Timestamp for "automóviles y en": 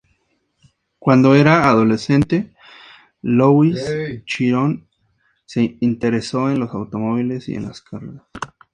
6.71-7.67